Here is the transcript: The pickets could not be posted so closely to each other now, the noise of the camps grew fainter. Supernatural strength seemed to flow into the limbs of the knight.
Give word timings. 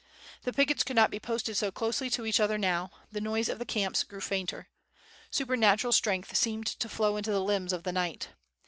The 0.41 0.51
pickets 0.51 0.81
could 0.81 0.95
not 0.95 1.11
be 1.11 1.19
posted 1.19 1.57
so 1.57 1.69
closely 1.71 2.09
to 2.09 2.25
each 2.25 2.39
other 2.39 2.57
now, 2.57 2.89
the 3.11 3.21
noise 3.21 3.49
of 3.49 3.59
the 3.59 3.67
camps 3.67 4.01
grew 4.01 4.19
fainter. 4.19 4.67
Supernatural 5.29 5.93
strength 5.93 6.35
seemed 6.35 6.65
to 6.65 6.89
flow 6.89 7.17
into 7.17 7.29
the 7.29 7.39
limbs 7.43 7.71
of 7.71 7.83
the 7.83 7.91
knight. 7.91 8.29